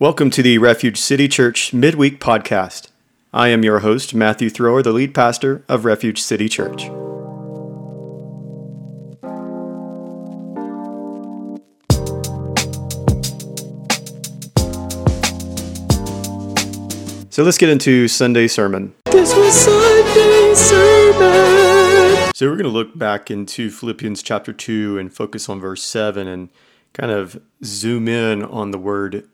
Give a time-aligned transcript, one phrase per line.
[0.00, 2.88] Welcome to the Refuge City Church Midweek Podcast.
[3.34, 6.84] I am your host, Matthew Thrower, the lead pastor of Refuge City Church.
[17.28, 18.94] So let's get into Sunday sermon.
[19.04, 22.32] This was Sunday sermon.
[22.34, 26.26] So we're going to look back into Philippians chapter 2 and focus on verse 7
[26.26, 26.48] and
[26.94, 29.28] kind of zoom in on the word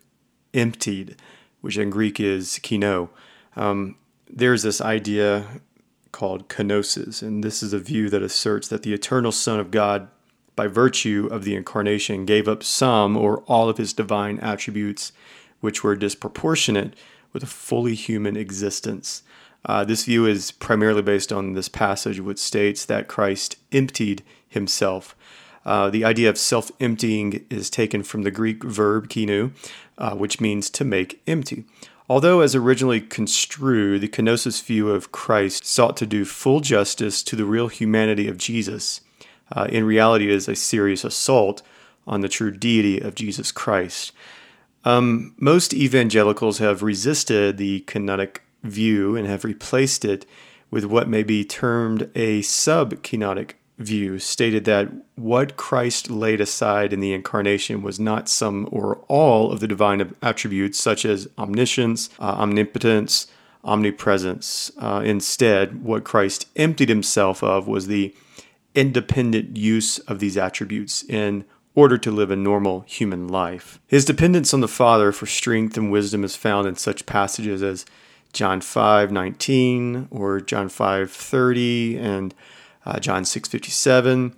[0.57, 1.17] emptied,
[1.61, 3.11] which in Greek is kino.
[3.55, 3.97] Um,
[4.29, 5.61] there's this idea
[6.13, 10.09] called kenosis, and this is a view that asserts that the eternal Son of God,
[10.55, 15.13] by virtue of the incarnation, gave up some or all of his divine attributes,
[15.61, 16.95] which were disproportionate
[17.33, 19.23] with a fully human existence.
[19.67, 25.15] Uh, this view is primarily based on this passage, which states that Christ emptied himself.
[25.67, 29.51] Uh, the idea of self emptying is taken from the Greek verb kinu,
[29.99, 31.65] uh, which means to make empty.
[32.09, 37.35] Although, as originally construed, the kenosis view of Christ sought to do full justice to
[37.35, 39.01] the real humanity of Jesus,
[39.51, 41.63] uh, in reality, it is a serious assault
[42.07, 44.13] on the true deity of Jesus Christ.
[44.85, 50.27] Um, most evangelicals have resisted the kenotic view and have replaced it
[50.71, 56.93] with what may be termed a sub kenotic view stated that what Christ laid aside
[56.93, 62.09] in the incarnation was not some or all of the divine attributes, such as omniscience,
[62.19, 63.27] uh, omnipotence,
[63.65, 64.71] omnipresence.
[64.79, 68.15] Uh, instead, what Christ emptied himself of was the
[68.75, 73.79] independent use of these attributes in order to live a normal human life.
[73.87, 77.85] His dependence on the Father for strength and wisdom is found in such passages as
[78.33, 82.35] John 5:19 or John 5:30 and
[82.87, 84.35] uh, John 6:57.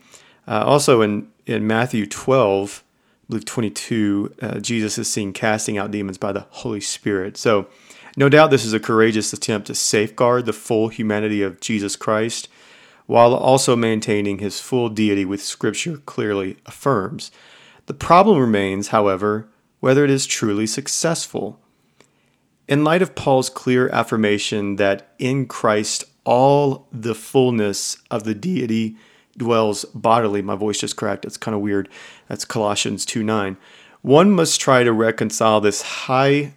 [0.46, 5.90] Uh, also in in Matthew 12, I believe 22, uh, Jesus is seen casting out
[5.90, 7.36] demons by the Holy Spirit.
[7.36, 7.66] So,
[8.16, 12.48] no doubt this is a courageous attempt to safeguard the full humanity of Jesus Christ
[13.08, 17.30] while also maintaining his full deity, which Scripture clearly affirms.
[17.86, 19.48] The problem remains, however,
[19.80, 21.58] whether it is truly successful.
[22.68, 28.94] In light of Paul's clear affirmation that in Christ all the fullness of the deity
[29.38, 30.42] dwells bodily.
[30.42, 31.24] My voice just cracked.
[31.24, 31.88] It's kind of weird.
[32.28, 33.56] That's Colossians 2 9.
[34.02, 36.52] One must try to reconcile this high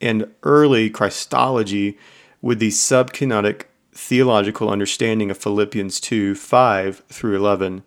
[0.00, 1.98] and early Christology
[2.40, 7.82] with the subkenotic theological understanding of Philippians 2 5 through 11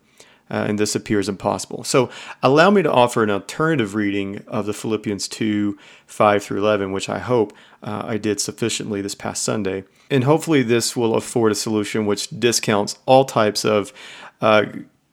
[0.50, 1.84] uh, and this appears impossible.
[1.84, 2.10] So,
[2.42, 7.08] allow me to offer an alternative reading of the Philippians 2 5 through 11, which
[7.08, 7.52] I hope
[7.82, 9.84] uh, I did sufficiently this past Sunday.
[10.10, 13.92] And hopefully, this will afford a solution which discounts all types of
[14.40, 14.64] uh,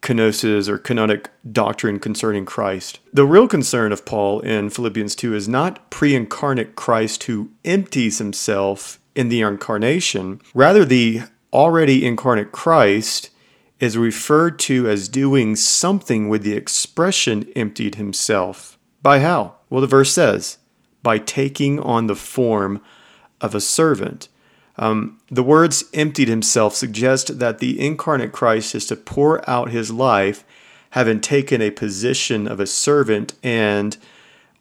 [0.01, 2.99] kenosis or kenotic doctrine concerning Christ.
[3.13, 8.17] The real concern of Paul in Philippians 2 is not pre incarnate Christ who empties
[8.17, 11.21] himself in the incarnation, rather, the
[11.51, 13.31] already incarnate Christ
[13.79, 18.77] is referred to as doing something with the expression emptied himself.
[19.01, 19.55] By how?
[19.69, 20.57] Well, the verse says,
[21.03, 22.81] by taking on the form
[23.39, 24.29] of a servant.
[24.77, 29.91] Um, the words emptied himself suggest that the incarnate Christ is to pour out his
[29.91, 30.43] life,
[30.91, 33.97] having taken a position of a servant and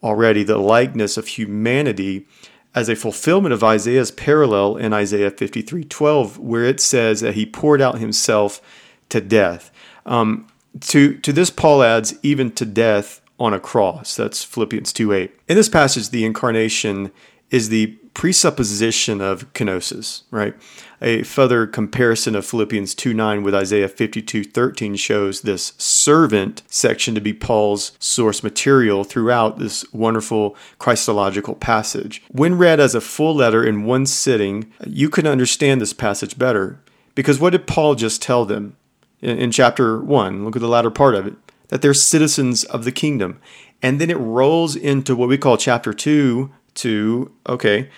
[0.03, 2.27] already the likeness of humanity
[2.75, 7.81] as a fulfillment of Isaiah's parallel in Isaiah 53:12 where it says that he poured
[7.81, 8.61] out himself
[9.09, 9.71] to death.
[10.05, 10.47] Um,
[10.81, 14.17] to, to this, Paul adds, even to death on a cross.
[14.17, 15.41] That's Philippians 2 8.
[15.49, 17.13] In this passage, the incarnation
[17.51, 20.55] is the presupposition of kenosis, right?
[21.03, 27.15] A further comparison of Philippians 2 9 with Isaiah 52 13 shows this servant section
[27.15, 32.23] to be Paul's source material throughout this wonderful Christological passage.
[32.31, 36.81] When read as a full letter in one sitting, you can understand this passage better.
[37.15, 38.77] Because what did Paul just tell them?
[39.21, 41.35] In, chapter 1, look at the latter part of it,
[41.69, 43.41] that they're citizens of the kingdom.
[43.83, 47.91] And then it rolls into what we call chapter 2 to, okay,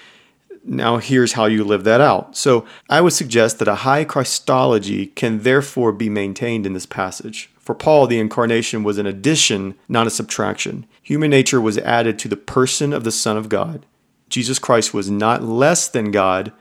[0.65, 2.37] now here's how you live that out.
[2.37, 7.51] So I would suggest that a high Christology can therefore be maintained in this passage.
[7.59, 10.87] For Paul, the incarnation was an addition, not a subtraction.
[11.03, 13.87] Human nature was added to the person of the Son of God.
[14.29, 16.53] Jesus Christ was not less than God,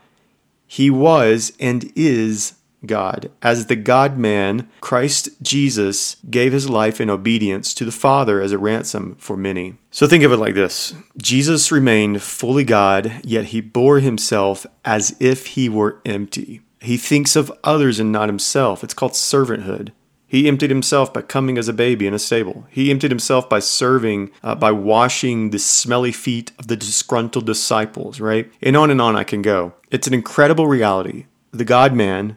[0.66, 2.54] he was and is
[2.86, 3.30] God.
[3.42, 8.52] As the God man, Christ Jesus gave his life in obedience to the Father as
[8.52, 9.76] a ransom for many.
[9.90, 15.16] So think of it like this Jesus remained fully God, yet he bore himself as
[15.20, 16.62] if he were empty.
[16.80, 18.84] He thinks of others and not himself.
[18.84, 19.90] It's called servanthood.
[20.28, 22.66] He emptied himself by coming as a baby in a stable.
[22.68, 28.20] He emptied himself by serving, uh, by washing the smelly feet of the disgruntled disciples,
[28.20, 28.52] right?
[28.60, 29.72] And on and on I can go.
[29.90, 31.24] It's an incredible reality.
[31.50, 32.36] The God man,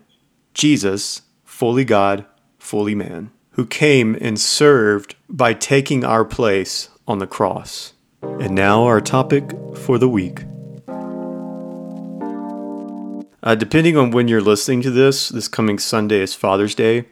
[0.54, 2.26] Jesus, fully God,
[2.60, 7.94] fully man, who came and served by taking our place on the cross.
[8.22, 10.44] And now, our topic for the week.
[13.44, 17.06] Uh, depending on when you're listening to this, this coming Sunday is Father's Day.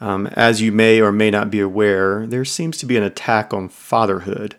[0.00, 3.52] Um, as you may or may not be aware, there seems to be an attack
[3.52, 4.56] on fatherhood.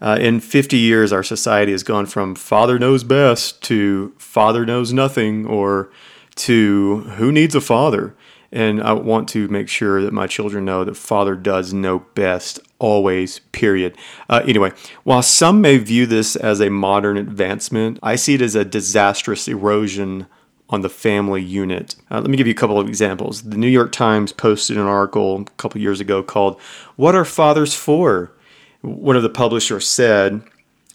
[0.00, 4.92] Uh, in 50 years, our society has gone from father knows best to father knows
[4.92, 5.90] nothing or
[6.38, 8.14] to who needs a father.
[8.50, 12.60] And I want to make sure that my children know that father does know best
[12.78, 13.96] always, period.
[14.28, 14.72] Uh, anyway,
[15.04, 19.48] while some may view this as a modern advancement, I see it as a disastrous
[19.48, 20.26] erosion
[20.70, 21.96] on the family unit.
[22.10, 23.42] Uh, let me give you a couple of examples.
[23.42, 26.60] The New York Times posted an article a couple years ago called
[26.96, 28.32] What Are Fathers For?
[28.80, 30.42] One of the publishers said,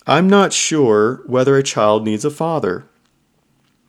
[0.07, 2.85] I'm not sure whether a child needs a father.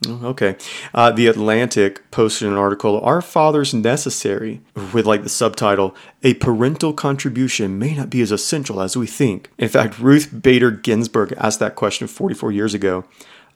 [0.07, 0.57] Oh, okay.
[0.93, 4.61] Uh, the Atlantic posted an article, Are Fathers Necessary?
[4.93, 9.51] with like the subtitle, A Parental Contribution May Not Be as Essential as We Think.
[9.57, 13.05] In fact, Ruth Bader Ginsburg asked that question 44 years ago.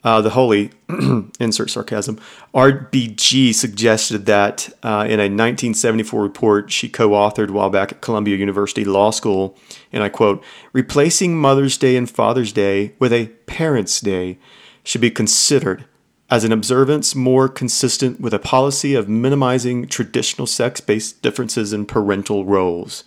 [0.04, 0.70] Uh, the Holy,
[1.40, 2.20] insert sarcasm,
[2.54, 8.36] RBG suggested that uh, in a 1974 report she co authored while back at Columbia
[8.36, 9.58] University Law School,
[9.92, 10.42] and I quote,
[10.72, 14.38] replacing Mother's Day and Father's Day with a Parents' Day
[14.84, 15.84] should be considered
[16.30, 21.86] as an observance more consistent with a policy of minimizing traditional sex based differences in
[21.86, 23.04] parental roles.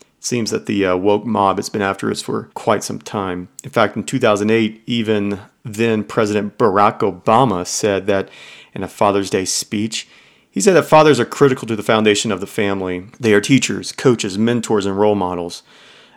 [0.00, 3.48] It seems that the uh, woke mob has been after us for quite some time.
[3.62, 8.28] In fact, in 2008, even then President Barack Obama said that
[8.74, 10.08] in a Father's Day speech,
[10.50, 13.06] he said that fathers are critical to the foundation of the family.
[13.20, 15.62] They are teachers, coaches, mentors, and role models.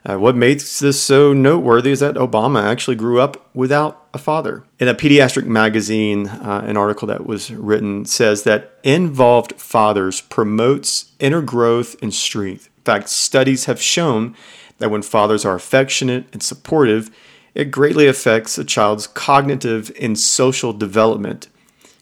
[0.03, 4.63] Uh, what makes this so noteworthy is that Obama actually grew up without a father.
[4.80, 11.12] In a pediatric magazine, uh, an article that was written says that involved fathers promotes
[11.19, 12.68] inner growth and strength.
[12.78, 14.36] In fact, studies have shown
[14.80, 17.10] that when fathers are affectionate and supportive,
[17.54, 21.48] it greatly affects a child's cognitive and social development.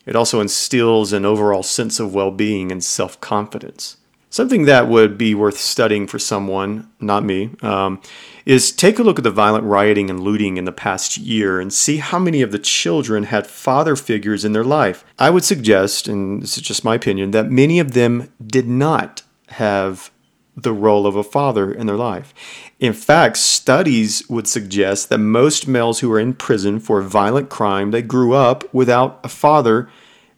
[0.05, 3.97] It also instills an overall sense of well being and self confidence.
[4.31, 7.99] Something that would be worth studying for someone, not me, um,
[8.45, 11.73] is take a look at the violent rioting and looting in the past year and
[11.73, 15.03] see how many of the children had father figures in their life.
[15.17, 19.23] I would suggest, and this is just my opinion, that many of them did not
[19.47, 20.11] have
[20.55, 22.33] the role of a father in their life.
[22.79, 27.89] In fact, studies would suggest that most males who are in prison for violent crime,
[27.89, 29.89] they grew up without a father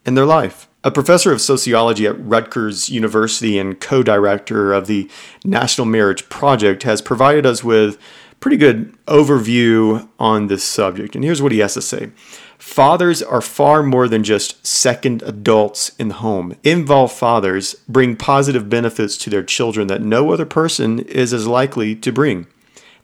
[0.06, 0.70] in their life.
[0.84, 5.10] A professor of sociology at Rutgers University and co director of the
[5.46, 8.00] National Marriage Project has provided us with
[8.40, 11.14] pretty good overview on this subject.
[11.14, 12.10] And here's what he has to say
[12.58, 16.56] Fathers are far more than just second adults in the home.
[16.64, 21.96] Involved fathers bring positive benefits to their children that no other person is as likely
[21.96, 22.48] to bring.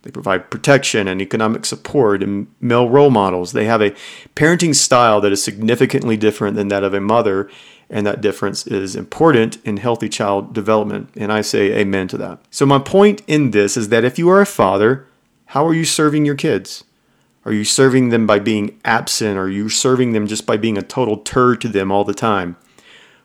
[0.04, 3.52] They provide protection and economic support and male role models.
[3.52, 3.96] They have a
[4.36, 7.50] parenting style that is significantly different than that of a mother,
[7.90, 11.10] and that difference is important in healthy child development.
[11.16, 12.40] And I say amen to that.
[12.52, 15.08] So, my point in this is that if you are a father,
[15.48, 16.84] how are you serving your kids?
[17.46, 19.38] Are you serving them by being absent?
[19.38, 22.58] Are you serving them just by being a total turd to them all the time?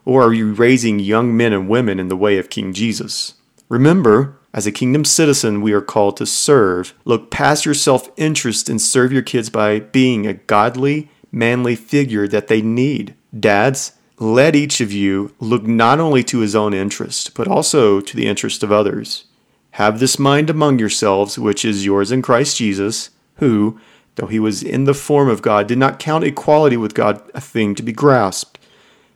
[0.05, 3.35] Or are you raising young men and women in the way of King Jesus?
[3.69, 6.95] Remember, as a kingdom citizen, we are called to serve.
[7.05, 12.29] Look past your self interest and serve your kids by being a godly, manly figure
[12.29, 13.15] that they need.
[13.39, 18.17] Dads, let each of you look not only to his own interest, but also to
[18.17, 19.25] the interest of others.
[19.73, 23.81] Have this mind among yourselves, which is yours in Christ Jesus, who,
[24.17, 27.41] though he was in the form of God, did not count equality with God a
[27.41, 28.59] thing to be grasped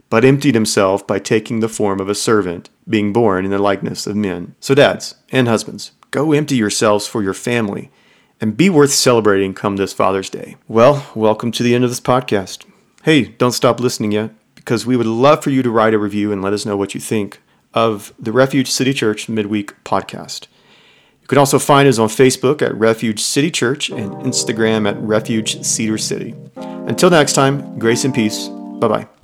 [0.08, 4.06] but emptied himself by taking the form of a servant, being born in the likeness
[4.06, 4.54] of men.
[4.60, 7.90] So, dads and husbands, go empty yourselves for your family
[8.40, 10.56] and be worth celebrating come this Father's Day.
[10.68, 12.64] Well, welcome to the end of this podcast.
[13.02, 16.32] Hey, don't stop listening yet, because we would love for you to write a review
[16.32, 17.40] and let us know what you think
[17.72, 20.46] of the Refuge City Church Midweek podcast.
[21.22, 25.62] You can also find us on Facebook at Refuge City Church and Instagram at Refuge
[25.64, 26.34] Cedar City.
[26.56, 28.48] Until next time, grace and peace.
[28.48, 29.15] Bye bye.